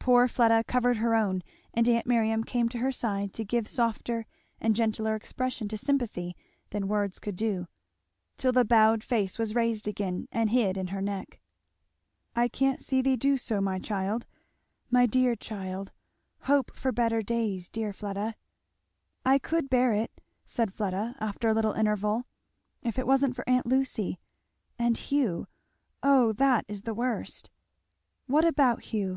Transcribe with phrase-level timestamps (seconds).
[0.00, 1.40] Poor Fleda covered her own,
[1.72, 4.26] and aunt Miriam came to her side to give softer
[4.60, 6.34] and gentler expression to sympathy
[6.70, 7.68] than words could do;
[8.36, 11.38] till the bowed face was raised again and hid in her neck.
[12.34, 14.26] "I can't see thee do so my child
[14.90, 15.92] my dear child!
[16.40, 18.34] Hope for brighter days, dear Fleda."
[19.24, 22.24] "I could bear it," said Fleda after a little interval,
[22.82, 24.18] "if it wasn't for aunt Lucy
[24.76, 25.46] and Hugh
[26.02, 27.48] oh that is the worst!"
[28.26, 29.10] "What about Hugh?"